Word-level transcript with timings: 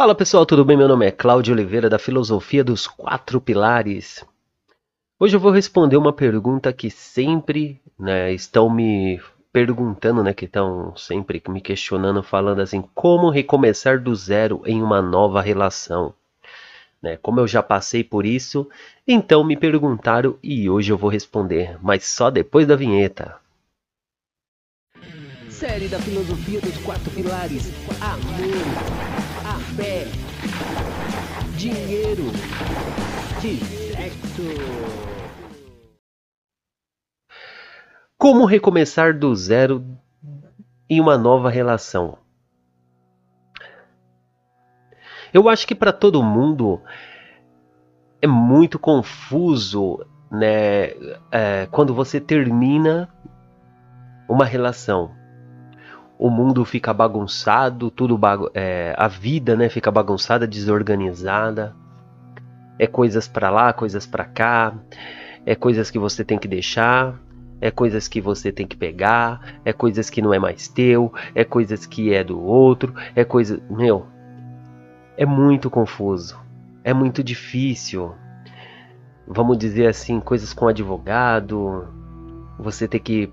Fala 0.00 0.14
pessoal, 0.14 0.46
tudo 0.46 0.64
bem? 0.64 0.78
Meu 0.78 0.88
nome 0.88 1.04
é 1.04 1.10
Cláudio 1.10 1.52
Oliveira 1.52 1.86
da 1.86 1.98
Filosofia 1.98 2.64
dos 2.64 2.86
Quatro 2.86 3.38
Pilares. 3.38 4.24
Hoje 5.18 5.36
eu 5.36 5.40
vou 5.40 5.52
responder 5.52 5.98
uma 5.98 6.10
pergunta 6.10 6.72
que 6.72 6.90
sempre 6.90 7.78
né, 7.98 8.32
estão 8.32 8.70
me 8.70 9.20
perguntando, 9.52 10.24
né, 10.24 10.32
que 10.32 10.46
estão 10.46 10.96
sempre 10.96 11.42
me 11.50 11.60
questionando, 11.60 12.22
falando 12.22 12.60
assim, 12.60 12.82
como 12.94 13.28
recomeçar 13.28 14.02
do 14.02 14.14
zero 14.14 14.62
em 14.64 14.82
uma 14.82 15.02
nova 15.02 15.42
relação. 15.42 16.14
Né, 17.02 17.18
como 17.18 17.38
eu 17.38 17.46
já 17.46 17.62
passei 17.62 18.02
por 18.02 18.24
isso, 18.24 18.66
então 19.06 19.44
me 19.44 19.54
perguntaram 19.54 20.38
e 20.42 20.70
hoje 20.70 20.90
eu 20.90 20.96
vou 20.96 21.10
responder, 21.10 21.76
mas 21.82 22.06
só 22.06 22.30
depois 22.30 22.66
da 22.66 22.74
vinheta. 22.74 23.36
Série 25.50 25.88
da 25.88 25.98
Filosofia 25.98 26.58
dos 26.58 26.78
Quatro 26.78 27.10
Pilares: 27.10 27.70
Amor 28.00 28.89
fé, 29.80 30.04
dinheiro 31.56 32.30
sexo. 33.40 34.42
Como 38.18 38.44
recomeçar 38.44 39.18
do 39.18 39.34
zero 39.34 39.82
em 40.88 41.00
uma 41.00 41.16
nova 41.16 41.48
relação? 41.48 42.18
Eu 45.32 45.48
acho 45.48 45.66
que 45.66 45.74
para 45.74 45.92
todo 45.92 46.22
mundo 46.22 46.82
é 48.20 48.26
muito 48.26 48.78
confuso, 48.78 50.04
né, 50.30 50.90
é, 51.32 51.66
quando 51.70 51.94
você 51.94 52.20
termina 52.20 53.08
uma 54.28 54.44
relação 54.44 55.19
o 56.20 56.28
mundo 56.28 56.66
fica 56.66 56.92
bagunçado, 56.92 57.90
tudo 57.90 58.18
bagu 58.18 58.50
é, 58.52 58.94
a 58.98 59.08
vida, 59.08 59.56
né, 59.56 59.70
fica 59.70 59.90
bagunçada, 59.90 60.46
desorganizada. 60.46 61.74
É 62.78 62.86
coisas 62.86 63.26
para 63.26 63.48
lá, 63.48 63.72
coisas 63.72 64.06
para 64.06 64.26
cá, 64.26 64.74
é 65.46 65.54
coisas 65.54 65.90
que 65.90 65.98
você 65.98 66.22
tem 66.22 66.38
que 66.38 66.46
deixar, 66.46 67.18
é 67.58 67.70
coisas 67.70 68.06
que 68.06 68.20
você 68.20 68.52
tem 68.52 68.66
que 68.66 68.76
pegar, 68.76 69.60
é 69.64 69.72
coisas 69.72 70.10
que 70.10 70.20
não 70.20 70.34
é 70.34 70.38
mais 70.38 70.68
teu, 70.68 71.10
é 71.34 71.42
coisas 71.42 71.86
que 71.86 72.12
é 72.12 72.22
do 72.22 72.38
outro, 72.38 72.94
é 73.16 73.24
coisa, 73.24 73.58
meu, 73.70 74.06
é 75.16 75.24
muito 75.24 75.70
confuso, 75.70 76.38
é 76.84 76.92
muito 76.92 77.24
difícil. 77.24 78.12
Vamos 79.26 79.56
dizer 79.56 79.86
assim, 79.86 80.20
coisas 80.20 80.52
com 80.52 80.68
advogado, 80.68 81.88
você 82.58 82.86
tem 82.86 83.00
que 83.00 83.32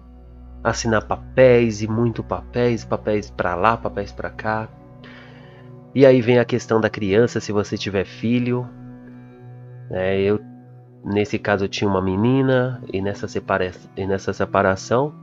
assinar 0.64 1.06
papéis 1.06 1.82
e 1.82 1.88
muito 1.88 2.24
papéis, 2.24 2.84
papéis 2.84 3.30
para 3.30 3.56
lá, 3.56 3.78
papéis 3.78 4.12
para 4.12 4.30
cá. 4.30 4.68
E 5.96 6.06
aí 6.06 6.22
vem 6.22 6.40
a 6.40 6.46
questão 6.46 6.80
da 6.80 6.90
criança, 6.90 7.40
se 7.40 7.52
você 7.52 7.78
tiver 7.78 8.06
filho. 8.06 8.68
É, 9.90 10.22
eu 10.22 10.40
nesse 11.04 11.40
caso 11.40 11.66
eu 11.66 11.70
tinha 11.70 11.90
uma 11.90 12.02
menina 12.02 12.82
e 12.92 13.02
nessa, 13.02 13.28
separa 13.28 13.72
e 13.96 14.06
nessa 14.06 14.34
separação 14.34 15.14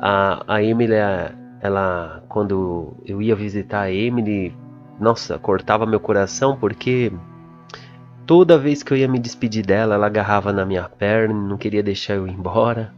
a, 0.00 0.44
a 0.46 0.62
Emily 0.62 0.94
ela 1.60 2.22
quando 2.28 2.96
eu 3.04 3.20
ia 3.20 3.34
visitar 3.34 3.80
a 3.80 3.90
Emily 3.92 4.54
nossa 5.00 5.36
cortava 5.38 5.84
meu 5.84 5.98
coração 5.98 6.56
porque 6.56 7.12
toda 8.24 8.56
vez 8.56 8.84
que 8.84 8.92
eu 8.92 8.96
ia 8.96 9.08
me 9.08 9.18
despedir 9.18 9.66
dela 9.66 9.96
ela 9.96 10.06
agarrava 10.06 10.52
na 10.52 10.64
minha 10.64 10.88
perna 10.88 11.34
não 11.34 11.56
queria 11.56 11.82
deixar 11.82 12.14
eu 12.14 12.28
ir 12.28 12.32
embora 12.32 12.94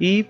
e 0.00 0.26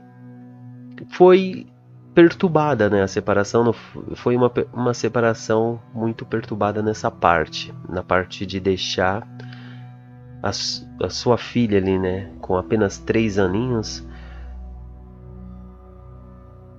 foi 1.10 1.66
perturbada, 2.14 2.90
né? 2.90 3.02
A 3.02 3.08
separação 3.08 3.72
foi 4.14 4.36
uma, 4.36 4.52
uma 4.72 4.92
separação 4.92 5.80
muito 5.94 6.26
perturbada 6.26 6.82
nessa 6.82 7.10
parte, 7.10 7.72
na 7.88 8.02
parte 8.02 8.44
de 8.44 8.58
deixar 8.58 9.26
a, 10.42 10.50
a 10.50 11.08
sua 11.08 11.38
filha 11.38 11.78
ali, 11.78 11.98
né? 11.98 12.32
Com 12.40 12.56
apenas 12.56 12.98
três 12.98 13.38
aninhos. 13.38 14.06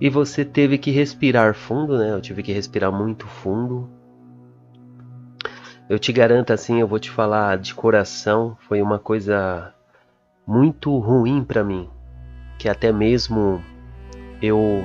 E 0.00 0.10
você 0.10 0.44
teve 0.44 0.76
que 0.76 0.90
respirar 0.90 1.54
fundo, 1.54 1.96
né? 1.96 2.12
Eu 2.12 2.20
tive 2.20 2.42
que 2.42 2.52
respirar 2.52 2.92
muito 2.92 3.26
fundo. 3.26 3.88
Eu 5.88 5.98
te 5.98 6.12
garanto 6.12 6.52
assim, 6.52 6.80
eu 6.80 6.86
vou 6.86 6.98
te 6.98 7.10
falar 7.10 7.58
de 7.58 7.74
coração, 7.74 8.56
foi 8.68 8.82
uma 8.82 8.98
coisa 8.98 9.72
muito 10.46 10.96
ruim 10.98 11.44
para 11.44 11.62
mim 11.62 11.88
que 12.62 12.68
até 12.68 12.92
mesmo 12.92 13.60
eu 14.40 14.84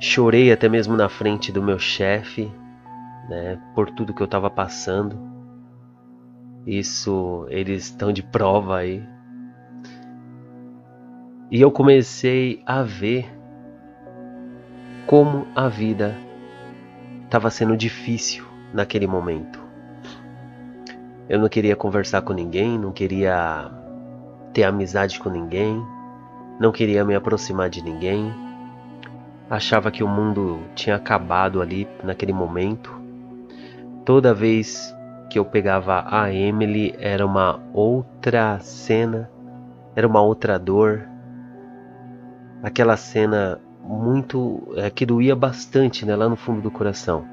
chorei 0.00 0.50
até 0.50 0.66
mesmo 0.66 0.96
na 0.96 1.10
frente 1.10 1.52
do 1.52 1.62
meu 1.62 1.78
chefe, 1.78 2.50
né, 3.28 3.60
por 3.74 3.90
tudo 3.90 4.14
que 4.14 4.22
eu 4.22 4.24
estava 4.24 4.48
passando. 4.48 5.14
Isso 6.66 7.46
eles 7.50 7.84
estão 7.84 8.14
de 8.14 8.22
prova 8.22 8.78
aí. 8.78 9.06
E 11.50 11.60
eu 11.60 11.70
comecei 11.70 12.62
a 12.64 12.82
ver 12.82 13.30
como 15.06 15.46
a 15.54 15.68
vida 15.68 16.16
estava 17.26 17.50
sendo 17.50 17.76
difícil 17.76 18.46
naquele 18.72 19.06
momento. 19.06 19.60
Eu 21.28 21.38
não 21.38 21.48
queria 21.50 21.76
conversar 21.76 22.22
com 22.22 22.32
ninguém, 22.32 22.78
não 22.78 22.90
queria 22.90 23.84
ter 24.56 24.64
amizade 24.64 25.20
com 25.20 25.28
ninguém, 25.28 25.86
não 26.58 26.72
queria 26.72 27.04
me 27.04 27.14
aproximar 27.14 27.68
de 27.68 27.82
ninguém, 27.84 28.34
achava 29.50 29.90
que 29.90 30.02
o 30.02 30.08
mundo 30.08 30.60
tinha 30.74 30.96
acabado 30.96 31.60
ali 31.60 31.86
naquele 32.02 32.32
momento. 32.32 32.90
Toda 34.02 34.32
vez 34.32 34.96
que 35.28 35.38
eu 35.38 35.44
pegava 35.44 36.06
a 36.08 36.32
Emily 36.32 36.94
era 36.98 37.26
uma 37.26 37.60
outra 37.74 38.58
cena, 38.60 39.30
era 39.94 40.08
uma 40.08 40.22
outra 40.22 40.58
dor. 40.58 41.06
Aquela 42.62 42.96
cena 42.96 43.60
muito 43.84 44.72
é, 44.76 44.88
que 44.88 45.04
doía 45.04 45.36
bastante, 45.36 46.06
né, 46.06 46.16
lá 46.16 46.30
no 46.30 46.36
fundo 46.36 46.62
do 46.62 46.70
coração. 46.70 47.26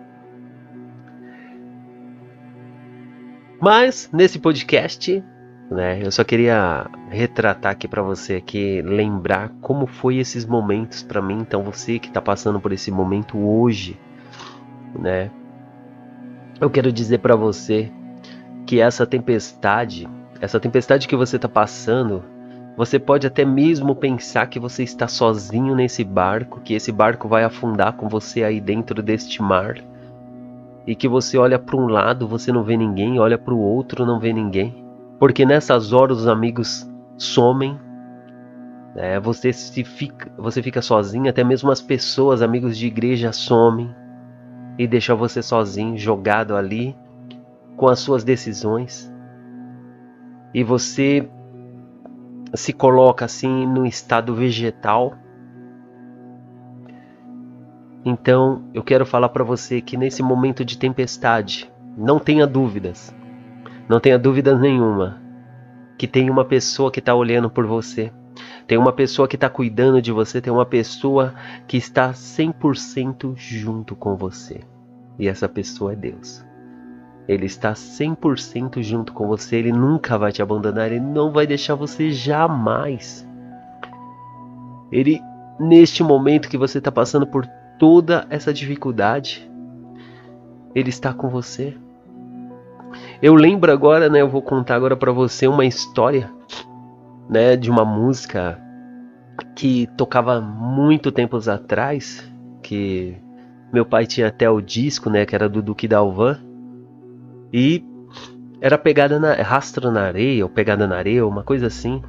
Mas 3.62 4.10
nesse 4.12 4.40
podcast 4.40 5.24
né? 5.70 6.00
Eu 6.04 6.12
só 6.12 6.24
queria 6.24 6.88
retratar 7.10 7.72
aqui 7.72 7.88
para 7.88 8.02
você 8.02 8.36
aqui, 8.36 8.82
lembrar 8.82 9.50
como 9.62 9.88
foi 9.88 10.18
esses 10.18 10.46
momentos 10.46 11.04
para 11.04 11.22
mim. 11.22 11.40
Então 11.42 11.64
você 11.64 12.00
que 12.00 12.08
está 12.08 12.22
passando 12.22 12.60
por 12.60 12.72
esse 12.72 12.92
momento 12.92 13.38
hoje, 13.38 14.00
né? 14.98 15.30
Eu 16.60 16.70
quero 16.70 16.92
dizer 16.92 17.20
para 17.20 17.36
você 17.36 17.92
que 18.66 18.80
essa 18.80 19.06
tempestade, 19.06 20.08
essa 20.40 20.60
tempestade 20.60 21.08
que 21.08 21.16
você 21.16 21.36
está 21.36 21.50
passando, 21.50 22.24
você 22.78 22.98
pode 22.98 23.28
até 23.28 23.44
mesmo 23.44 23.96
pensar 23.96 24.48
que 24.48 24.60
você 24.60 24.84
está 24.84 25.08
sozinho 25.08 25.76
nesse 25.76 26.04
barco, 26.04 26.62
que 26.62 26.74
esse 26.74 26.92
barco 26.92 27.28
vai 27.28 27.44
afundar 27.44 27.94
com 27.94 28.08
você 28.08 28.44
aí 28.44 28.62
dentro 28.62 29.02
deste 29.02 29.42
mar. 29.42 29.78
E 30.86 30.96
que 30.96 31.08
você 31.08 31.38
olha 31.38 31.58
para 31.58 31.78
um 31.78 31.88
lado, 31.88 32.28
você 32.28 32.52
não 32.52 32.64
vê 32.64 32.76
ninguém, 32.76 33.20
olha 33.20 33.38
para 33.38 33.54
o 33.54 33.60
outro, 33.60 34.06
não 34.06 34.20
vê 34.20 34.34
ninguém 34.34 34.83
porque 35.24 35.46
nessas 35.46 35.94
horas 35.94 36.18
os 36.18 36.28
amigos 36.28 36.86
somem, 37.18 37.80
né? 38.94 39.22
você, 39.22 39.54
se 39.54 39.82
fica, 39.86 40.30
você 40.38 40.62
fica 40.62 40.82
sozinho, 40.82 41.30
até 41.30 41.46
mesmo 41.46 41.72
as 41.72 41.82
pessoas, 41.82 42.42
amigos 42.42 42.78
de 42.78 42.88
igreja, 42.88 43.32
somem 43.32 43.96
e 44.78 44.86
deixam 44.86 45.16
você 45.16 45.42
sozinho, 45.42 45.98
jogado 45.98 46.58
ali, 46.58 46.94
com 47.78 47.88
as 47.88 48.00
suas 48.00 48.26
decisões. 48.26 49.10
E 50.54 50.62
você 50.62 51.26
se 52.54 52.74
coloca 52.74 53.24
assim 53.24 53.66
no 53.66 53.86
estado 53.86 54.36
vegetal. 54.36 55.14
Então, 58.04 58.66
eu 58.74 58.84
quero 58.84 59.06
falar 59.06 59.30
para 59.30 59.46
você 59.46 59.80
que 59.80 59.96
nesse 59.96 60.22
momento 60.22 60.66
de 60.66 60.78
tempestade, 60.78 61.72
não 61.98 62.20
tenha 62.20 62.46
dúvidas. 62.46 63.16
Não 63.88 64.00
tenha 64.00 64.18
dúvida 64.20 64.58
nenhuma 64.58 65.23
que 66.04 66.08
tem 66.08 66.30
uma 66.30 66.44
pessoa 66.44 66.92
que 66.92 67.00
está 67.00 67.16
olhando 67.16 67.50
por 67.50 67.66
você. 67.66 68.12
Tem 68.68 68.78
uma 68.78 68.92
pessoa 68.92 69.26
que 69.26 69.38
está 69.38 69.50
cuidando 69.50 70.02
de 70.02 70.12
você, 70.12 70.42
tem 70.42 70.52
uma 70.52 70.66
pessoa 70.66 71.34
que 71.66 71.78
está 71.78 72.12
100% 72.12 73.32
junto 73.38 73.96
com 73.96 74.18
você. 74.18 74.60
E 75.18 75.30
essa 75.30 75.48
pessoa 75.48 75.94
é 75.94 75.96
Deus. 75.96 76.44
Ele 77.26 77.46
está 77.46 77.72
100% 77.72 78.84
junto 78.84 79.14
com 79.14 79.30
você, 79.30 79.56
ele 79.56 79.72
nunca 79.72 80.18
vai 80.18 80.34
te 80.34 80.42
abandonar, 80.42 80.92
ele 80.92 81.00
não 81.00 81.32
vai 81.32 81.48
deixar 81.48 81.76
você 81.76 82.12
jamais. 82.12 83.26
Ele, 84.92 85.22
neste 85.58 86.04
momento 86.04 86.50
que 86.50 86.58
você 86.58 86.80
está 86.80 86.92
passando 86.92 87.26
por 87.26 87.48
toda 87.80 88.28
essa 88.30 88.54
dificuldade, 88.54 89.50
ele 90.76 90.90
está 90.90 91.14
com 91.14 91.30
você. 91.30 91.78
Eu 93.24 93.36
lembro 93.36 93.72
agora, 93.72 94.10
né? 94.10 94.20
Eu 94.20 94.28
vou 94.28 94.42
contar 94.42 94.76
agora 94.76 94.98
para 94.98 95.10
você 95.14 95.48
uma 95.48 95.64
história, 95.64 96.30
né? 97.30 97.56
De 97.56 97.72
uma 97.72 97.86
música 97.86 98.62
que 99.56 99.88
tocava 99.96 100.42
muito 100.42 101.10
tempos 101.10 101.48
atrás, 101.48 102.30
que 102.62 103.16
meu 103.72 103.86
pai 103.86 104.06
tinha 104.06 104.28
até 104.28 104.50
o 104.50 104.60
disco, 104.60 105.10
né, 105.10 105.26
que 105.26 105.34
era 105.34 105.48
do 105.48 105.62
Duque 105.62 105.88
Dalvan. 105.88 106.38
E 107.54 107.82
era 108.60 108.78
pegada 108.78 109.18
na 109.18 109.36
rastro 109.36 109.90
na 109.90 110.02
areia, 110.02 110.44
ou 110.44 110.50
pegada 110.50 110.86
na 110.86 110.98
areia, 110.98 111.26
uma 111.26 111.44
coisa 111.44 111.68
assim, 111.68 112.02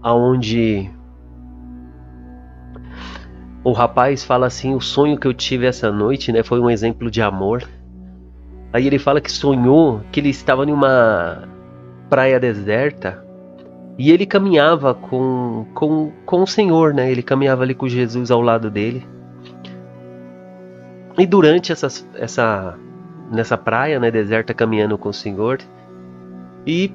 aonde 0.00 0.88
o 3.64 3.72
rapaz 3.72 4.22
fala 4.22 4.46
assim: 4.46 4.72
o 4.72 4.80
sonho 4.80 5.18
que 5.18 5.26
eu 5.26 5.34
tive 5.34 5.66
essa 5.66 5.90
noite, 5.90 6.30
né, 6.30 6.44
foi 6.44 6.60
um 6.60 6.70
exemplo 6.70 7.10
de 7.10 7.20
amor. 7.20 7.68
Aí 8.74 8.88
ele 8.88 8.98
fala 8.98 9.20
que 9.20 9.30
sonhou 9.30 10.00
que 10.10 10.18
ele 10.18 10.30
estava 10.30 10.64
em 10.64 10.72
uma 10.72 11.48
praia 12.10 12.40
deserta 12.40 13.24
e 13.96 14.10
ele 14.10 14.26
caminhava 14.26 14.92
com, 14.92 15.64
com, 15.72 16.10
com 16.26 16.42
o 16.42 16.46
Senhor, 16.46 16.92
né? 16.92 17.08
Ele 17.08 17.22
caminhava 17.22 17.62
ali 17.62 17.72
com 17.72 17.88
Jesus 17.88 18.32
ao 18.32 18.40
lado 18.40 18.68
dele. 18.68 19.06
E 21.16 21.24
durante 21.24 21.70
essa, 21.70 21.86
essa 22.16 22.76
nessa 23.30 23.56
praia, 23.56 24.00
né, 24.00 24.10
deserta, 24.10 24.52
caminhando 24.52 24.98
com 24.98 25.10
o 25.10 25.14
Senhor, 25.14 25.60
e 26.66 26.92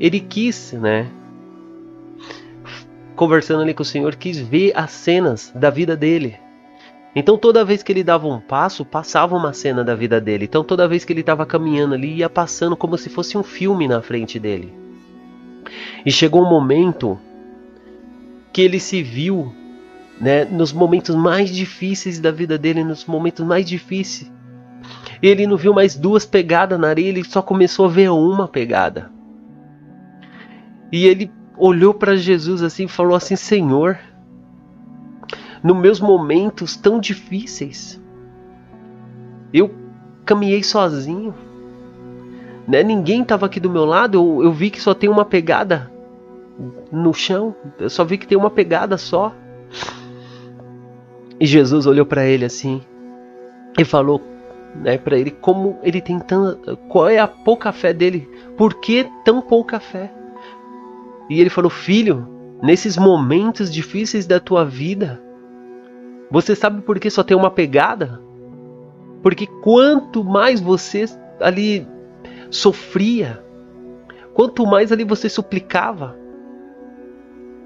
ele 0.00 0.18
quis, 0.18 0.72
né, 0.72 1.06
conversando 3.14 3.62
ali 3.62 3.74
com 3.74 3.82
o 3.82 3.86
Senhor, 3.86 4.16
quis 4.16 4.40
ver 4.40 4.72
as 4.74 4.90
cenas 4.90 5.52
da 5.54 5.70
vida 5.70 5.96
dele. 5.96 6.36
Então 7.14 7.36
toda 7.36 7.64
vez 7.64 7.82
que 7.82 7.90
ele 7.90 8.04
dava 8.04 8.28
um 8.28 8.38
passo, 8.38 8.84
passava 8.84 9.36
uma 9.36 9.52
cena 9.52 9.82
da 9.82 9.94
vida 9.94 10.20
dele. 10.20 10.44
Então 10.44 10.62
toda 10.62 10.86
vez 10.86 11.04
que 11.04 11.12
ele 11.12 11.20
estava 11.20 11.44
caminhando 11.44 11.94
ali, 11.94 12.16
ia 12.16 12.30
passando 12.30 12.76
como 12.76 12.96
se 12.96 13.10
fosse 13.10 13.36
um 13.36 13.42
filme 13.42 13.88
na 13.88 14.00
frente 14.00 14.38
dele. 14.38 14.72
E 16.04 16.10
chegou 16.10 16.42
um 16.42 16.48
momento 16.48 17.18
que 18.52 18.62
ele 18.62 18.78
se 18.78 19.02
viu, 19.02 19.52
né, 20.20 20.44
nos 20.44 20.72
momentos 20.72 21.14
mais 21.14 21.50
difíceis 21.50 22.20
da 22.20 22.30
vida 22.30 22.56
dele, 22.56 22.84
nos 22.84 23.04
momentos 23.04 23.44
mais 23.44 23.66
difíceis. 23.66 24.30
Ele 25.22 25.46
não 25.46 25.56
viu 25.56 25.74
mais 25.74 25.96
duas 25.96 26.24
pegadas 26.24 26.78
na 26.78 26.88
areia, 26.88 27.08
ele 27.08 27.24
só 27.24 27.42
começou 27.42 27.86
a 27.86 27.88
ver 27.88 28.10
uma 28.10 28.48
pegada. 28.48 29.10
E 30.90 31.06
ele 31.06 31.30
olhou 31.56 31.92
para 31.92 32.16
Jesus 32.16 32.62
assim 32.62 32.84
e 32.84 32.88
falou 32.88 33.14
assim: 33.14 33.36
Senhor, 33.36 33.98
nos 35.62 35.76
meus 35.76 36.00
momentos 36.00 36.76
tão 36.76 36.98
difíceis, 36.98 38.00
eu 39.52 39.70
caminhei 40.24 40.62
sozinho. 40.62 41.34
Né? 42.66 42.82
Ninguém 42.82 43.22
estava 43.22 43.46
aqui 43.46 43.58
do 43.58 43.70
meu 43.70 43.84
lado, 43.84 44.16
eu, 44.16 44.44
eu 44.44 44.52
vi 44.52 44.70
que 44.70 44.80
só 44.80 44.94
tem 44.94 45.10
uma 45.10 45.24
pegada 45.24 45.90
no 46.92 47.12
chão, 47.12 47.54
eu 47.78 47.90
só 47.90 48.04
vi 48.04 48.18
que 48.18 48.26
tem 48.26 48.38
uma 48.38 48.50
pegada 48.50 48.96
só. 48.96 49.34
E 51.38 51.46
Jesus 51.46 51.86
olhou 51.86 52.04
para 52.04 52.26
ele 52.26 52.44
assim 52.44 52.82
e 53.78 53.84
falou 53.84 54.20
né, 54.74 54.98
para 54.98 55.18
ele 55.18 55.30
como 55.30 55.78
ele 55.82 56.00
tem 56.00 56.18
tanta, 56.18 56.76
qual 56.88 57.08
é 57.08 57.18
a 57.18 57.26
pouca 57.26 57.72
fé 57.72 57.92
dele, 57.92 58.28
por 58.56 58.74
que 58.74 59.06
tão 59.24 59.40
pouca 59.40 59.80
fé? 59.80 60.12
E 61.28 61.40
ele 61.40 61.50
falou: 61.50 61.70
Filho, 61.70 62.28
nesses 62.62 62.96
momentos 62.96 63.72
difíceis 63.72 64.26
da 64.26 64.38
tua 64.38 64.64
vida, 64.64 65.20
você 66.30 66.54
sabe 66.54 66.82
por 66.82 66.98
que 67.00 67.10
só 67.10 67.22
tem 67.22 67.36
uma 67.36 67.50
pegada? 67.50 68.20
Porque 69.22 69.46
quanto 69.46 70.24
mais 70.24 70.60
você 70.60 71.04
ali 71.40 71.86
sofria, 72.50 73.42
quanto 74.32 74.64
mais 74.66 74.92
ali 74.92 75.04
você 75.04 75.28
suplicava, 75.28 76.16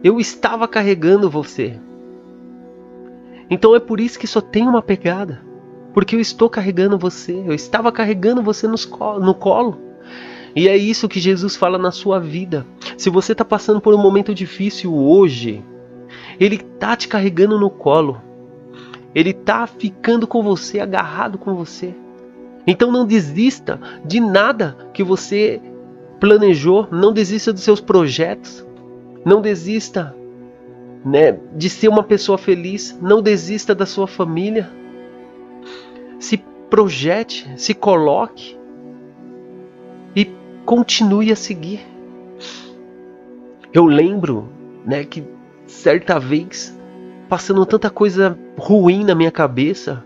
eu 0.03 0.19
estava 0.19 0.67
carregando 0.67 1.31
você. 1.31 1.79
Então 3.49 3.75
é 3.75 3.81
por 3.81 4.01
isso 4.01 4.19
que 4.19 4.27
só 4.27 4.41
tem 4.41 4.67
uma 4.67 4.83
pegada. 4.83 5.43
Porque 5.93 6.17
eu 6.17 6.21
estou 6.21 6.51
carregando 6.51 6.99
você. 6.99 7.33
Eu 7.33 7.55
estava 7.55 7.93
carregando 7.93 8.43
você 8.43 8.67
no 8.67 9.35
colo. 9.35 9.79
E 10.57 10.69
é 10.69 10.77
isso 10.77 11.09
que 11.09 11.21
Jesus 11.21 11.55
fala 11.55 11.79
na 11.79 11.91
sua 11.91 12.19
vida. 12.19 12.67
Se 12.97 13.11
você 13.11 13.33
está 13.33 13.45
passando 13.45 13.81
por 13.81 13.95
um 13.95 14.03
momento 14.03 14.35
difícil 14.35 14.95
hoje, 14.95 15.65
Ele 16.39 16.57
está 16.57 16.97
te 16.97 17.07
carregando 17.07 17.59
no 17.59 17.71
colo. 17.71 18.21
Ele 19.15 19.31
está 19.31 19.67
ficando 19.67 20.27
com 20.27 20.43
você, 20.43 20.81
agarrado 20.81 21.39
com 21.39 21.55
você. 21.55 21.95
Então 22.67 22.91
não 22.91 23.07
desista 23.07 23.79
de 24.05 24.21
nada 24.21 24.77
que 24.93 25.05
você 25.05 25.61
planejou, 26.19 26.89
não 26.91 27.13
desista 27.13 27.53
dos 27.53 27.63
seus 27.63 27.81
projetos, 27.81 28.67
não 29.25 29.41
desista 29.43 30.15
né, 31.05 31.39
de 31.55 31.69
ser 31.69 31.89
uma 31.89 32.03
pessoa 32.03 32.39
feliz, 32.39 32.99
não 33.01 33.21
desista 33.23 33.75
da 33.75 33.85
sua 33.85 34.07
família. 34.07 34.71
Se 36.19 36.39
projete, 36.69 37.53
se 37.57 37.75
coloque 37.75 38.59
continue 40.65 41.31
a 41.31 41.37
seguir. 41.37 41.81
Eu 43.73 43.87
lembro, 43.87 44.49
né, 44.85 45.05
que 45.05 45.25
certa 45.67 46.19
vez, 46.19 46.77
passando 47.29 47.65
tanta 47.67 47.91
coisa 47.91 48.39
ruim 48.57 49.05
na 49.05 49.15
minha 49.15 49.31
cabeça, 49.31 50.05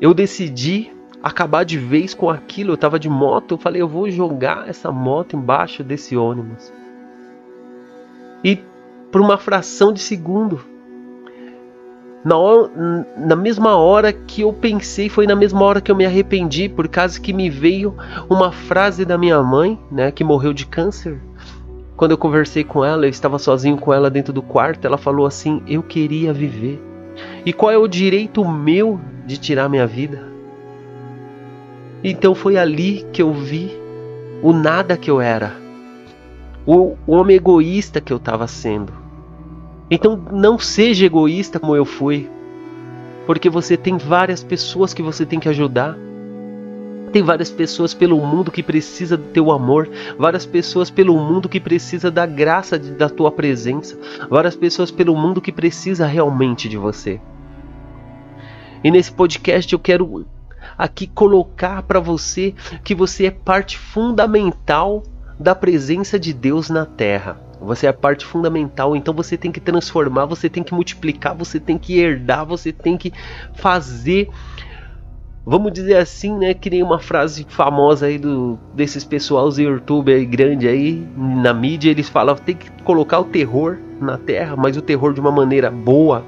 eu 0.00 0.12
decidi 0.12 0.90
acabar 1.22 1.64
de 1.64 1.78
vez 1.78 2.14
com 2.14 2.28
aquilo. 2.28 2.72
Eu 2.72 2.76
tava 2.76 2.98
de 2.98 3.08
moto, 3.08 3.54
eu 3.54 3.58
falei, 3.58 3.80
eu 3.80 3.88
vou 3.88 4.10
jogar 4.10 4.68
essa 4.68 4.90
moto 4.90 5.36
embaixo 5.36 5.84
desse 5.84 6.16
ônibus. 6.16 6.72
E 8.42 8.58
por 9.10 9.20
uma 9.20 9.38
fração 9.38 9.92
de 9.92 10.00
segundo, 10.00 10.60
na, 12.24 12.36
hora, 12.36 12.70
na 13.16 13.36
mesma 13.36 13.76
hora 13.76 14.12
que 14.12 14.42
eu 14.42 14.52
pensei, 14.52 15.08
foi 15.08 15.26
na 15.26 15.36
mesma 15.36 15.62
hora 15.62 15.80
que 15.80 15.90
eu 15.90 15.96
me 15.96 16.06
arrependi, 16.06 16.68
por 16.68 16.88
causa 16.88 17.20
que 17.20 17.32
me 17.32 17.50
veio 17.50 17.94
uma 18.28 18.52
frase 18.52 19.04
da 19.04 19.18
minha 19.18 19.42
mãe, 19.42 19.78
né, 19.90 20.10
que 20.10 20.24
morreu 20.24 20.52
de 20.52 20.66
câncer. 20.66 21.20
Quando 22.02 22.10
eu 22.10 22.18
conversei 22.18 22.64
com 22.64 22.84
ela, 22.84 23.06
eu 23.06 23.10
estava 23.10 23.38
sozinho 23.38 23.76
com 23.76 23.94
ela 23.94 24.10
dentro 24.10 24.32
do 24.32 24.42
quarto, 24.42 24.84
ela 24.84 24.98
falou 24.98 25.24
assim: 25.24 25.62
"Eu 25.68 25.84
queria 25.84 26.32
viver. 26.32 26.82
E 27.46 27.52
qual 27.52 27.70
é 27.70 27.78
o 27.78 27.86
direito 27.86 28.44
meu 28.44 28.98
de 29.24 29.38
tirar 29.38 29.68
minha 29.68 29.86
vida?" 29.86 30.26
Então 32.02 32.34
foi 32.34 32.56
ali 32.56 33.06
que 33.12 33.22
eu 33.22 33.32
vi 33.32 33.70
o 34.42 34.52
nada 34.52 34.96
que 34.96 35.08
eu 35.08 35.20
era, 35.20 35.54
o 36.66 36.96
homem 37.06 37.36
egoísta 37.36 38.00
que 38.00 38.12
eu 38.12 38.16
estava 38.16 38.48
sendo 38.48 38.92
então 39.88 40.20
não 40.32 40.58
seja 40.58 41.06
egoísta 41.06 41.60
como 41.60 41.76
eu 41.76 41.84
fui, 41.84 42.28
porque 43.28 43.48
você 43.48 43.76
tem 43.76 43.96
várias 43.96 44.42
pessoas 44.42 44.92
que 44.92 45.02
você 45.02 45.24
tem 45.24 45.38
que 45.38 45.48
ajudar. 45.48 45.96
Tem 47.12 47.22
várias 47.22 47.50
pessoas 47.50 47.92
pelo 47.92 48.16
mundo 48.24 48.50
que 48.50 48.62
precisa 48.62 49.18
do 49.18 49.24
teu 49.24 49.52
amor, 49.52 49.88
várias 50.18 50.46
pessoas 50.46 50.88
pelo 50.90 51.14
mundo 51.18 51.48
que 51.48 51.60
precisa 51.60 52.10
da 52.10 52.24
graça 52.24 52.78
de, 52.78 52.92
da 52.92 53.08
tua 53.08 53.30
presença, 53.30 53.98
várias 54.30 54.56
pessoas 54.56 54.90
pelo 54.90 55.14
mundo 55.14 55.40
que 55.40 55.52
precisa 55.52 56.06
realmente 56.06 56.70
de 56.70 56.78
você. 56.78 57.20
E 58.82 58.90
nesse 58.90 59.12
podcast 59.12 59.70
eu 59.70 59.78
quero 59.78 60.26
aqui 60.78 61.06
colocar 61.06 61.82
para 61.82 62.00
você 62.00 62.54
que 62.82 62.94
você 62.94 63.26
é 63.26 63.30
parte 63.30 63.76
fundamental 63.76 65.02
da 65.38 65.54
presença 65.54 66.18
de 66.18 66.32
Deus 66.32 66.70
na 66.70 66.86
terra. 66.86 67.38
Você 67.60 67.86
é 67.86 67.90
a 67.90 67.92
parte 67.92 68.24
fundamental, 68.24 68.96
então 68.96 69.14
você 69.14 69.36
tem 69.36 69.52
que 69.52 69.60
transformar, 69.60 70.24
você 70.24 70.48
tem 70.48 70.64
que 70.64 70.74
multiplicar, 70.74 71.34
você 71.34 71.60
tem 71.60 71.78
que 71.78 71.98
herdar, 71.98 72.44
você 72.44 72.72
tem 72.72 72.96
que 72.96 73.12
fazer. 73.54 74.28
Vamos 75.44 75.72
dizer 75.72 75.96
assim, 75.96 76.36
né? 76.38 76.54
Que 76.54 76.70
nem 76.70 76.82
uma 76.82 77.00
frase 77.00 77.44
famosa 77.48 78.06
aí 78.06 78.16
do, 78.16 78.58
desses 78.74 79.04
pessoal 79.04 79.50
do 79.50 79.60
YouTube 79.60 80.12
aí, 80.12 80.24
grande 80.24 80.68
aí, 80.68 81.04
na 81.16 81.52
mídia, 81.52 81.90
eles 81.90 82.08
falam 82.08 82.36
tem 82.36 82.54
que 82.54 82.70
colocar 82.82 83.18
o 83.18 83.24
terror 83.24 83.78
na 84.00 84.16
terra, 84.16 84.54
mas 84.56 84.76
o 84.76 84.82
terror 84.82 85.12
de 85.12 85.20
uma 85.20 85.32
maneira 85.32 85.70
boa, 85.70 86.24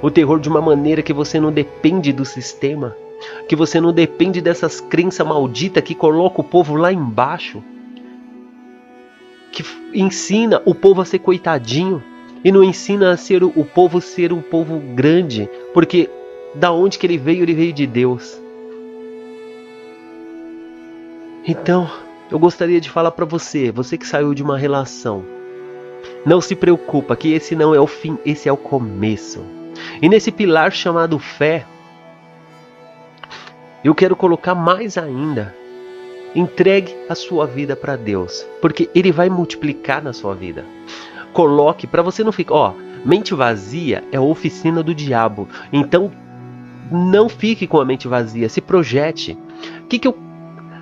o 0.00 0.10
terror 0.10 0.40
de 0.40 0.48
uma 0.48 0.60
maneira 0.60 1.02
que 1.02 1.12
você 1.12 1.38
não 1.38 1.52
depende 1.52 2.12
do 2.12 2.24
sistema, 2.24 2.96
que 3.46 3.54
você 3.54 3.80
não 3.80 3.92
depende 3.92 4.40
dessas 4.40 4.80
crenças 4.80 5.26
malditas 5.26 5.82
que 5.82 5.94
coloca 5.94 6.40
o 6.40 6.44
povo 6.44 6.76
lá 6.76 6.92
embaixo 6.92 7.62
que 9.56 9.64
ensina 9.94 10.60
o 10.66 10.74
povo 10.74 11.00
a 11.00 11.04
ser 11.06 11.18
coitadinho 11.20 12.02
e 12.44 12.52
não 12.52 12.62
ensina 12.62 13.10
a 13.10 13.16
ser 13.16 13.42
o, 13.42 13.50
o 13.56 13.64
povo 13.64 14.02
ser 14.02 14.30
um 14.30 14.42
povo 14.42 14.78
grande, 14.94 15.48
porque 15.72 16.10
da 16.54 16.70
onde 16.70 16.98
que 16.98 17.06
ele 17.06 17.16
veio, 17.16 17.42
ele 17.42 17.54
veio 17.54 17.72
de 17.72 17.86
Deus. 17.86 18.38
Então, 21.46 21.88
eu 22.30 22.38
gostaria 22.38 22.80
de 22.80 22.90
falar 22.90 23.12
para 23.12 23.24
você, 23.24 23.70
você 23.70 23.96
que 23.96 24.06
saiu 24.06 24.34
de 24.34 24.42
uma 24.42 24.58
relação, 24.58 25.24
não 26.24 26.40
se 26.40 26.56
preocupa 26.56 27.14
que 27.14 27.32
esse 27.32 27.54
não 27.54 27.74
é 27.74 27.80
o 27.80 27.86
fim, 27.86 28.18
esse 28.24 28.48
é 28.48 28.52
o 28.52 28.56
começo. 28.56 29.44
E 30.02 30.08
nesse 30.08 30.32
pilar 30.32 30.72
chamado 30.72 31.18
fé, 31.18 31.64
eu 33.84 33.94
quero 33.94 34.16
colocar 34.16 34.54
mais 34.54 34.98
ainda 34.98 35.54
Entregue 36.36 36.94
a 37.08 37.14
sua 37.14 37.46
vida 37.46 37.74
para 37.74 37.96
Deus, 37.96 38.46
porque 38.60 38.90
Ele 38.94 39.10
vai 39.10 39.30
multiplicar 39.30 40.02
na 40.02 40.12
sua 40.12 40.34
vida. 40.34 40.66
Coloque 41.32 41.86
para 41.86 42.02
você 42.02 42.22
não 42.22 42.30
ficar, 42.30 42.54
ó, 42.54 42.74
mente 43.06 43.34
vazia 43.34 44.04
é 44.12 44.18
a 44.18 44.20
oficina 44.20 44.82
do 44.82 44.94
diabo. 44.94 45.48
Então, 45.72 46.12
não 46.92 47.26
fique 47.26 47.66
com 47.66 47.80
a 47.80 47.86
mente 47.86 48.06
vazia, 48.06 48.50
se 48.50 48.60
projete. 48.60 49.32
O 49.80 49.86
que, 49.86 49.98
que 49.98 50.06
eu 50.06 50.12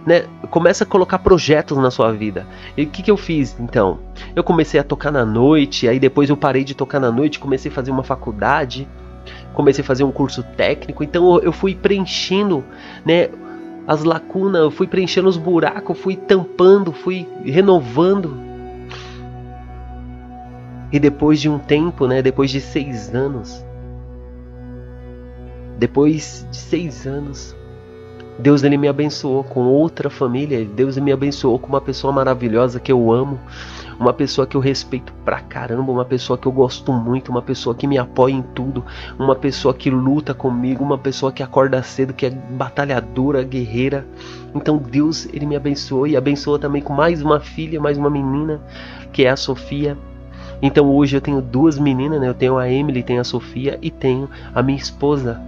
né, 0.07 0.25
começa 0.51 0.85
a 0.85 0.87
colocar 0.87 1.19
projetos 1.19 1.79
na 1.79 1.91
sua 1.91 2.13
vida. 2.13 2.47
E 2.77 2.85
o 2.85 2.87
que, 2.89 3.03
que 3.03 3.11
eu 3.11 3.17
fiz 3.17 3.57
então? 3.59 3.99
Eu 4.37 4.45
comecei 4.45 4.79
a 4.79 4.85
tocar 4.85 5.11
na 5.11 5.25
noite, 5.25 5.89
aí 5.89 5.99
depois 5.99 6.29
eu 6.29 6.37
parei 6.37 6.65
de 6.65 6.75
tocar 6.75 7.01
na 7.01 7.11
noite, 7.11 7.39
comecei 7.39 7.71
a 7.71 7.75
fazer 7.75 7.91
uma 7.91 8.03
faculdade, 8.03 8.87
comecei 9.55 9.83
a 9.83 9.87
fazer 9.87 10.05
um 10.05 10.13
curso 10.13 10.43
técnico, 10.43 11.03
então 11.03 11.39
eu 11.41 11.53
fui 11.53 11.75
preenchendo, 11.75 12.65
né, 13.05 13.31
as 13.87 14.05
lacunas, 14.05 14.63
eu 14.63 14.71
fui 14.71 14.87
preenchendo 14.87 15.29
os 15.29 15.37
buracos, 15.37 15.99
fui 15.99 16.17
tampando, 16.17 16.93
fui 16.93 17.27
renovando. 17.45 18.37
E 20.91 20.99
depois 20.99 21.41
de 21.41 21.49
um 21.49 21.59
tempo, 21.59 22.07
né, 22.07 22.23
depois 22.23 22.51
de 22.51 22.61
seis 22.61 23.15
anos, 23.15 23.65
depois 25.79 26.47
de 26.51 26.57
seis 26.57 27.07
anos, 27.07 27.55
Deus 28.39 28.65
ele 28.65 28.77
me 28.77 28.89
abençoou 28.89 29.45
com 29.45 29.61
outra 29.61 30.11
família. 30.11 30.65
Deus 30.65 30.97
me 30.99 31.13
abençoou 31.13 31.59
com 31.59 31.69
uma 31.69 31.81
pessoa 31.81 32.13
maravilhosa 32.13 32.81
que 32.81 32.91
eu 32.91 33.13
amo, 33.13 33.39
uma 33.99 34.13
pessoa 34.13 34.47
que 34.47 34.57
eu 34.57 34.61
respeito 34.61 35.13
pra 35.25 35.41
caramba, 35.41 35.93
uma 35.93 36.05
pessoa 36.05 36.37
que 36.37 36.47
eu 36.47 36.53
gosto 36.53 36.93
muito, 36.93 37.31
uma 37.31 37.43
pessoa 37.43 37.75
que 37.75 37.87
me 37.87 37.97
apoia 37.97 38.33
em 38.33 38.43
tudo, 38.43 38.85
uma 39.19 39.37
pessoa 39.37 39.73
que 39.73 39.89
luta 39.89 40.35
comigo, 40.35 40.83
uma 40.83 40.99
pessoa 40.99 41.31
que 41.31 41.43
acorda 41.43 41.83
cedo, 41.83 42.13
que 42.13 42.27
é 42.27 42.31
batalhadora, 42.31 43.43
guerreira. 43.45 44.07
Então 44.55 44.79
Deus 44.79 45.27
ele 45.33 45.47
me 45.47 45.55
abençoou 45.57 46.07
e 46.07 46.17
abençoou 46.17 46.59
também 46.59 46.83
com 46.83 46.93
mais 46.93 47.23
uma 47.23 47.39
filha, 47.39 47.81
mais 47.81 47.97
uma 47.97 48.11
menina, 48.11 48.61
que 49.13 49.25
é 49.25 49.31
a 49.31 49.37
Sofia. 49.37 49.97
Então 50.61 50.91
hoje 50.91 51.17
eu 51.17 51.21
tenho 51.21 51.41
duas 51.41 51.79
meninas, 51.79 52.21
né? 52.21 52.29
Eu 52.29 52.35
tenho 52.35 52.59
a 52.59 52.69
Emily, 52.69 53.03
tenho 53.03 53.21
a 53.21 53.25
Sofia 53.25 53.79
e 53.81 53.91
tenho 53.91 54.29
a 54.55 54.63
minha 54.63 54.79
esposa 54.79 55.41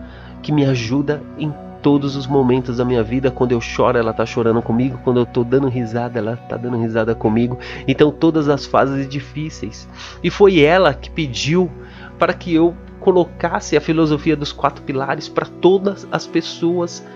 que 0.43 0.53
me 0.53 0.65
ajuda 0.65 1.21
em 1.39 1.53
todos 1.87 2.17
os 2.17 2.27
momentos 2.27 2.79
da 2.79 2.85
minha 2.85 3.01
vida. 3.01 3.31
Quando 3.31 3.53
eu 3.53 3.61
choro, 3.61 3.97
ela 3.97 4.13
tá 4.13 4.27
chorando 4.27 4.61
comigo. 4.61 4.99
Quando 5.05 5.21
eu 5.21 5.25
tô 5.25 5.45
dando 5.45 5.69
risada, 5.69 6.19
ela 6.19 6.37
tá 6.37 6.57
dando 6.57 6.77
risada 6.79 7.15
comigo. 7.15 7.61
Então, 7.87 8.11
todas 8.11 8.49
as 8.49 8.67
fases 8.67 9.09
difíceis. 9.09 9.89
E 10.21 10.29
foi 10.29 10.59
ela 10.59 10.93
que 10.93 11.09
pediu 11.09 11.71
para 12.19 12.35
que 12.35 12.53
eu 12.53 12.75
colocasse 12.99 13.77
a 13.77 13.81
filosofia 13.81 14.35
dos 14.35 14.51
quatro 14.51 14.83
pilares 14.83 15.29
para 15.29 15.47
todas 15.47 16.09
as 16.11 16.27
pessoas 16.27 17.07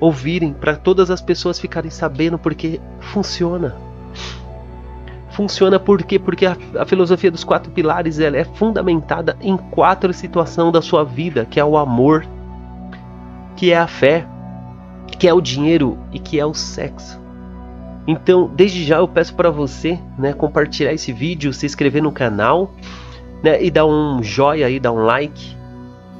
ouvirem, 0.00 0.52
para 0.52 0.74
todas 0.74 1.08
as 1.08 1.20
pessoas 1.20 1.60
ficarem 1.60 1.88
sabendo, 1.88 2.36
porque 2.36 2.80
funciona. 2.98 3.76
Funciona 5.30 5.78
por 5.78 6.02
quê? 6.02 6.18
Porque 6.18 6.46
a, 6.46 6.56
a, 6.80 6.84
filosofia 6.84 7.30
dos 7.30 7.44
quatro 7.44 7.70
pilares 7.70 8.18
ela 8.18 8.36
é 8.36 8.44
fundamentada 8.44 9.36
em 9.40 9.56
quatro 9.56 10.12
situações 10.12 10.72
da 10.72 10.82
sua 10.82 11.04
vida, 11.04 11.46
que 11.48 11.60
é 11.60 11.64
o 11.64 11.76
amor, 11.76 12.26
que 13.64 13.72
é 13.72 13.78
a 13.78 13.86
fé, 13.86 14.26
que 15.18 15.26
é 15.26 15.32
o 15.32 15.40
dinheiro 15.40 15.96
e 16.12 16.18
que 16.18 16.38
é 16.38 16.44
o 16.44 16.52
sexo. 16.52 17.18
Então, 18.06 18.46
desde 18.54 18.84
já 18.84 18.98
eu 18.98 19.08
peço 19.08 19.34
para 19.34 19.50
você, 19.50 19.98
né, 20.18 20.34
compartilhar 20.34 20.92
esse 20.92 21.14
vídeo, 21.14 21.50
se 21.50 21.64
inscrever 21.64 22.02
no 22.02 22.12
canal, 22.12 22.74
né, 23.42 23.64
e 23.64 23.70
dar 23.70 23.86
um 23.86 24.22
joinha 24.22 24.66
aí, 24.66 24.78
dar 24.78 24.92
um 24.92 25.02
like, 25.02 25.56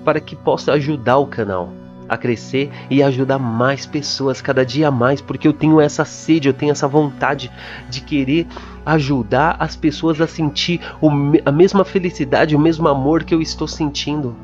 para 0.06 0.20
que 0.20 0.34
possa 0.34 0.72
ajudar 0.72 1.18
o 1.18 1.26
canal 1.26 1.68
a 2.08 2.16
crescer 2.16 2.70
e 2.88 3.02
ajudar 3.02 3.38
mais 3.38 3.84
pessoas 3.84 4.40
cada 4.40 4.64
dia 4.64 4.90
mais, 4.90 5.20
porque 5.20 5.46
eu 5.46 5.52
tenho 5.52 5.78
essa 5.78 6.06
sede, 6.06 6.48
eu 6.48 6.54
tenho 6.54 6.72
essa 6.72 6.88
vontade 6.88 7.52
de 7.90 8.00
querer 8.00 8.46
ajudar 8.86 9.56
as 9.58 9.76
pessoas 9.76 10.18
a 10.18 10.26
sentir 10.26 10.80
a 11.44 11.52
mesma 11.52 11.84
felicidade, 11.84 12.56
o 12.56 12.58
mesmo 12.58 12.88
amor 12.88 13.22
que 13.22 13.34
eu 13.34 13.42
estou 13.42 13.68
sentindo. 13.68 14.34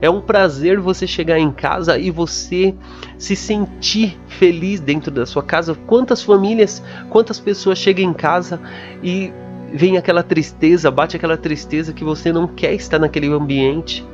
É 0.00 0.10
um 0.10 0.20
prazer 0.20 0.78
você 0.78 1.06
chegar 1.06 1.38
em 1.38 1.50
casa 1.50 1.98
e 1.98 2.10
você 2.10 2.74
se 3.16 3.34
sentir 3.34 4.18
feliz 4.28 4.78
dentro 4.78 5.10
da 5.10 5.24
sua 5.24 5.42
casa. 5.42 5.74
Quantas 5.86 6.22
famílias, 6.22 6.82
quantas 7.08 7.40
pessoas 7.40 7.78
chegam 7.78 8.04
em 8.04 8.12
casa 8.12 8.60
e 9.02 9.32
vem 9.72 9.96
aquela 9.96 10.22
tristeza, 10.22 10.90
bate 10.90 11.16
aquela 11.16 11.36
tristeza 11.36 11.94
que 11.94 12.04
você 12.04 12.30
não 12.30 12.46
quer 12.46 12.74
estar 12.74 12.98
naquele 12.98 13.28
ambiente. 13.28 14.04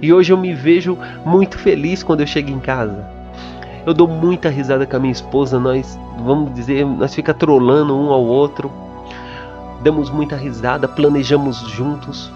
E 0.00 0.12
hoje 0.12 0.32
eu 0.32 0.38
me 0.38 0.54
vejo 0.54 0.96
muito 1.26 1.58
feliz 1.58 2.04
quando 2.04 2.20
eu 2.20 2.26
chego 2.26 2.50
em 2.50 2.60
casa. 2.60 3.04
Eu 3.84 3.92
dou 3.92 4.06
muita 4.06 4.48
risada 4.48 4.86
com 4.86 4.96
a 4.96 5.00
minha 5.00 5.12
esposa, 5.12 5.58
nós, 5.58 5.98
vamos 6.24 6.54
dizer, 6.54 6.86
nós 6.86 7.14
fica 7.14 7.34
trolando 7.34 7.96
um 7.96 8.10
ao 8.10 8.24
outro. 8.24 8.70
Damos 9.82 10.08
muita 10.08 10.36
risada, 10.36 10.86
planejamos 10.86 11.58
juntos 11.70 12.30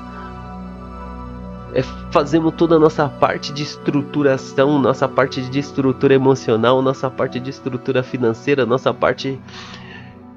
é, 1.75 1.83
fazemos 2.13 2.55
toda 2.55 2.77
a 2.77 2.79
nossa 2.79 3.09
parte 3.09 3.53
de 3.53 3.65
estruturação, 3.65 4.79
nossa 4.79 5.09
parte 5.09 5.43
de 5.43 5.59
estrutura 5.59 6.15
emocional, 6.15 6.81
nossa 6.81 7.11
parte 7.11 7.41
de 7.41 7.51
estrutura 7.51 8.03
financeira, 8.03 8.65
nossa 8.65 8.95
parte. 8.95 9.41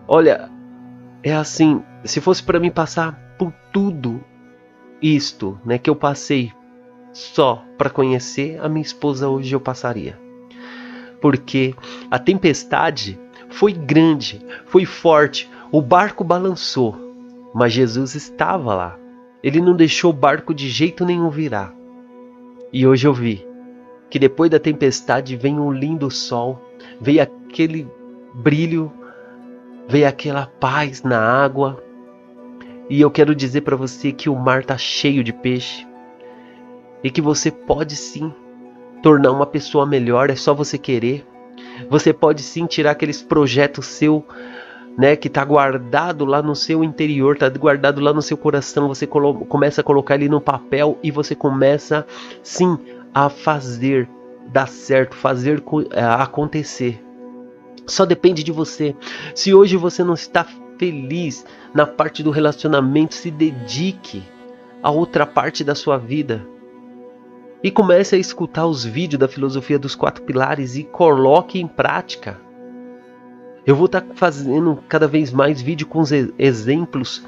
Olha, 0.07 0.49
é 1.21 1.35
assim, 1.35 1.83
se 2.03 2.19
fosse 2.19 2.41
para 2.41 2.59
mim 2.59 2.71
passar 2.71 3.35
por 3.37 3.53
tudo 3.71 4.19
isto, 4.99 5.59
né, 5.63 5.77
que 5.77 5.89
eu 5.89 5.95
passei 5.95 6.51
só 7.13 7.63
para 7.77 7.89
conhecer 7.89 8.59
a 8.59 8.67
minha 8.67 8.81
esposa 8.81 9.29
hoje 9.29 9.53
eu 9.53 9.59
passaria. 9.59 10.19
Porque 11.21 11.75
a 12.09 12.17
tempestade 12.17 13.19
foi 13.49 13.73
grande, 13.73 14.43
foi 14.65 14.85
forte, 14.85 15.47
o 15.71 15.81
barco 15.83 16.23
balançou, 16.23 16.95
mas 17.53 17.73
Jesus 17.73 18.15
estava 18.15 18.73
lá. 18.73 19.06
Ele 19.43 19.61
não 19.61 19.75
deixou 19.75 20.11
o 20.11 20.13
barco 20.13 20.53
de 20.53 20.67
jeito 20.69 21.05
nenhum 21.05 21.29
virar. 21.29 21.73
E 22.71 22.85
hoje 22.85 23.07
eu 23.07 23.13
vi 23.13 23.45
que 24.09 24.19
depois 24.19 24.49
da 24.49 24.59
tempestade 24.59 25.35
vem 25.35 25.59
um 25.59 25.71
lindo 25.71 26.09
sol, 26.09 26.61
veio 26.99 27.21
aquele 27.21 27.87
brilho, 28.33 28.91
veio 29.87 30.07
aquela 30.07 30.45
paz 30.45 31.03
na 31.03 31.19
água. 31.19 31.83
E 32.89 33.01
eu 33.01 33.11
quero 33.11 33.35
dizer 33.35 33.61
para 33.61 33.75
você 33.75 34.11
que 34.11 34.29
o 34.29 34.35
mar 34.35 34.61
está 34.61 34.77
cheio 34.77 35.23
de 35.23 35.33
peixe 35.33 35.85
e 37.03 37.09
que 37.09 37.21
você 37.21 37.51
pode 37.51 37.95
sim 37.95 38.33
tornar 39.03 39.31
uma 39.31 39.45
pessoa 39.45 39.85
melhor, 39.85 40.29
é 40.29 40.35
só 40.35 40.53
você 40.53 40.77
querer. 40.77 41.25
Você 41.89 42.11
pode 42.11 42.41
sim 42.41 42.65
tirar 42.65 42.91
aqueles 42.91 43.21
projetos 43.21 43.85
seu 43.85 44.25
né, 44.97 45.15
que 45.15 45.27
está 45.27 45.45
guardado 45.45 46.25
lá 46.25 46.41
no 46.41 46.55
seu 46.55 46.83
interior, 46.83 47.35
está 47.35 47.47
guardado 47.49 48.01
lá 48.01 48.11
no 48.11 48.21
seu 48.21 48.35
coração, 48.35 48.87
você 48.87 49.05
começa 49.05 49.81
a 49.81 49.83
colocar 49.83 50.15
ele 50.15 50.27
no 50.27 50.41
papel 50.41 50.97
e 51.03 51.11
você 51.11 51.35
começa 51.35 52.05
sim 52.41 52.77
a 53.13 53.29
fazer 53.29 54.09
dar 54.47 54.67
certo, 54.67 55.15
fazer 55.15 55.63
é, 55.91 56.03
acontecer. 56.03 57.03
Só 57.85 58.05
depende 58.05 58.43
de 58.43 58.51
você. 58.51 58.95
Se 59.35 59.53
hoje 59.53 59.77
você 59.77 60.03
não 60.03 60.15
está 60.15 60.45
feliz 60.77 61.45
na 61.73 61.85
parte 61.85 62.23
do 62.23 62.31
relacionamento, 62.31 63.13
se 63.13 63.29
dedique 63.29 64.23
a 64.81 64.89
outra 64.89 65.25
parte 65.25 65.63
da 65.63 65.75
sua 65.75 65.97
vida. 65.97 66.45
E 67.63 67.71
comece 67.71 68.15
a 68.15 68.19
escutar 68.19 68.65
os 68.65 68.83
vídeos 68.83 69.19
da 69.19 69.27
filosofia 69.27 69.79
dos 69.79 69.95
quatro 69.95 70.23
pilares 70.23 70.75
e 70.75 70.83
coloque 70.83 71.59
em 71.59 71.67
prática. 71.67 72.39
Eu 73.67 73.75
vou 73.75 73.87
estar 73.87 73.99
tá 73.99 74.15
fazendo 74.15 74.81
cada 74.87 75.09
vez 75.09 75.29
mais 75.33 75.61
vídeo 75.61 75.85
com 75.85 76.01
exemplos, 76.39 77.21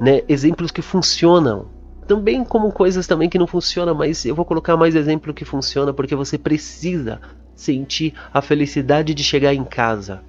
né? 0.00 0.22
Exemplos 0.28 0.72
que 0.72 0.82
funcionam. 0.82 1.66
Também 2.04 2.44
como 2.44 2.72
coisas 2.72 3.06
também 3.06 3.28
que 3.28 3.38
não 3.38 3.46
funcionam, 3.46 3.94
mas 3.94 4.24
eu 4.24 4.34
vou 4.34 4.44
colocar 4.44 4.76
mais 4.76 4.96
exemplo 4.96 5.32
que 5.32 5.44
funciona 5.44 5.94
porque 5.94 6.16
você 6.16 6.36
precisa 6.36 7.20
sentir 7.54 8.12
a 8.32 8.42
felicidade 8.42 9.14
de 9.14 9.22
chegar 9.22 9.54
em 9.54 9.62
casa. 9.62 10.20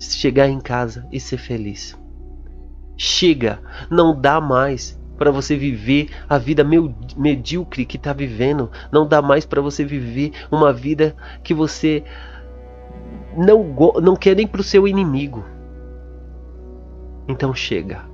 Chegar 0.00 0.48
em 0.48 0.60
casa 0.60 1.06
e 1.12 1.20
ser 1.20 1.36
feliz. 1.36 1.94
Chega, 2.96 3.60
não 3.90 4.18
dá 4.18 4.40
mais 4.40 4.98
para 5.18 5.30
você 5.30 5.56
viver 5.56 6.08
a 6.26 6.38
vida 6.38 6.64
medíocre 7.16 7.84
que 7.84 7.98
está 7.98 8.14
vivendo. 8.14 8.70
Não 8.90 9.06
dá 9.06 9.20
mais 9.20 9.44
para 9.44 9.60
você 9.60 9.84
viver 9.84 10.32
uma 10.50 10.72
vida 10.72 11.14
que 11.44 11.52
você 11.52 12.02
não, 13.36 13.64
não 14.00 14.16
quer 14.16 14.36
nem 14.36 14.46
pro 14.46 14.62
seu 14.62 14.86
inimigo. 14.86 15.44
Então 17.28 17.54
chega. 17.54 18.04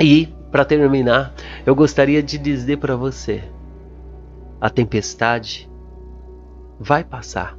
E, 0.00 0.26
para 0.50 0.64
terminar, 0.64 1.32
eu 1.66 1.74
gostaria 1.74 2.22
de 2.22 2.38
dizer 2.38 2.78
para 2.78 2.96
você: 2.96 3.42
a 4.60 4.70
tempestade 4.70 5.68
vai 6.78 7.02
passar. 7.02 7.58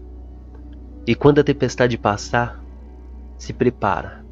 E 1.06 1.16
quando 1.16 1.40
a 1.40 1.44
tempestade 1.44 1.98
passar, 1.98 2.64
se 3.38 3.52
prepara. 3.52 4.24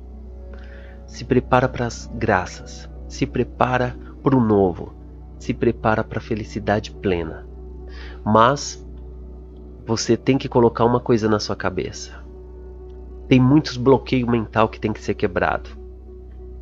Se 1.05 1.25
prepara 1.25 1.67
para 1.67 1.85
as 1.85 2.09
graças. 2.13 2.89
Se 3.07 3.25
prepara 3.25 3.95
para 4.21 4.35
o 4.35 4.41
novo. 4.41 4.93
Se 5.39 5.53
prepara 5.53 6.03
para 6.03 6.19
a 6.19 6.21
felicidade 6.21 6.91
plena. 6.91 7.47
Mas 8.23 8.85
você 9.87 10.17
tem 10.17 10.37
que 10.37 10.49
colocar 10.49 10.83
uma 10.83 10.99
coisa 10.99 11.29
na 11.29 11.39
sua 11.39 11.55
cabeça. 11.55 12.21
Tem 13.29 13.39
muitos 13.39 13.77
bloqueios 13.77 14.29
mental 14.29 14.67
que 14.67 14.81
tem 14.81 14.91
que 14.91 15.01
ser 15.01 15.13
quebrado. 15.13 15.69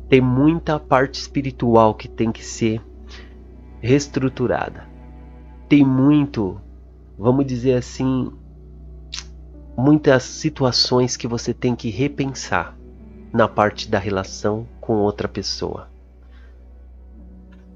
Tem 0.08 0.20
muita 0.20 0.78
parte 0.78 1.20
espiritual 1.20 1.92
que 1.92 2.06
tem 2.06 2.30
que 2.30 2.44
ser 2.44 2.80
reestruturada. 3.80 4.86
Tem 5.68 5.84
muito, 5.84 6.60
vamos 7.18 7.44
dizer 7.44 7.74
assim, 7.74 8.30
muitas 9.76 10.22
situações 10.22 11.16
que 11.16 11.26
você 11.26 11.52
tem 11.52 11.74
que 11.74 11.90
repensar 11.90 12.78
na 13.32 13.48
parte 13.48 13.90
da 13.90 13.98
relação 13.98 14.68
com 14.80 14.98
outra 14.98 15.26
pessoa. 15.26 15.88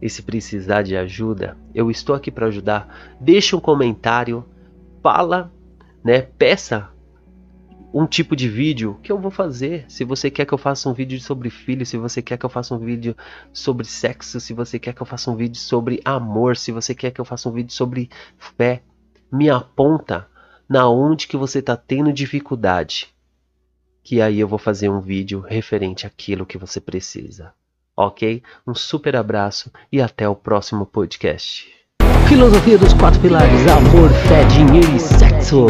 E 0.00 0.09
se 0.09 0.23
precisar 0.23 0.83
de 0.83 0.97
ajuda, 0.97 1.57
eu 1.75 1.90
estou 1.90 2.14
aqui 2.14 2.30
para 2.30 2.47
ajudar. 2.47 3.16
Deixe 3.21 3.57
um 3.57 3.61
comentário, 3.61 4.45
fala, 5.02 5.52
né? 6.04 6.23
Peça 6.23 6.90
um 7.92 8.07
tipo 8.07 8.37
de 8.37 8.49
vídeo 8.49 8.99
que 9.02 9.11
eu 9.11 9.19
vou 9.19 9.30
fazer. 9.30 9.85
Se 9.88 10.04
você 10.04 10.30
quer 10.30 10.45
que 10.45 10.54
eu 10.54 10.59
faça 10.59 10.88
um 10.88 10.92
vídeo 10.92 11.21
sobre 11.21 11.50
filho, 11.50 11.85
se 11.85 11.97
você 11.97 12.23
quer 12.23 12.37
que 12.37 12.47
eu 12.47 12.50
faça 12.50 12.75
um 12.75 12.78
vídeo 12.78 13.16
sobre 13.52 13.87
sexo, 13.87 14.40
se 14.40 14.54
você 14.54 14.78
quer 14.78 14.95
que 14.95 15.02
eu 15.02 15.07
faça 15.07 15.30
um 15.30 15.37
vídeo 15.37 15.59
sobre 15.59 16.00
amor, 16.04 16.57
se 16.57 16.73
você 16.73 16.95
quer 16.95 17.11
que 17.11 17.21
eu 17.21 17.25
faça 17.25 17.49
um 17.49 17.52
vídeo 17.52 17.73
sobre 17.73 18.09
fé, 18.38 18.83
me 19.30 19.50
aponta 19.50 20.28
na 20.69 20.88
onde 20.88 21.26
que 21.26 21.37
você 21.37 21.59
está 21.59 21.76
tendo 21.76 22.12
dificuldade. 22.12 23.09
Que 24.02 24.21
aí 24.21 24.40
eu 24.40 24.49
vou 24.49 24.59
fazer 24.59 24.88
um 24.88 25.00
vídeo 25.00 25.40
referente 25.40 26.07
àquilo 26.07 26.47
que 26.47 26.57
você 26.57 26.80
precisa. 26.80 27.52
Ok? 27.97 28.42
Um 28.66 28.75
super 28.75 29.16
abraço 29.16 29.71
e 29.92 30.00
até 30.00 30.28
o 30.28 30.37
próximo 30.37 30.87
podcast. 30.87 31.79
Filosofia 32.30 32.78
dos 32.78 32.92
quatro 32.92 33.18
pilares: 33.18 33.66
amor, 33.66 34.08
fé, 34.28 34.44
dinheiro 34.44 34.94
e 34.94 35.00
sexo. 35.00 35.66